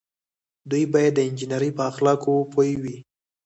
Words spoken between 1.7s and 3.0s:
په اخلاقو پوه وي.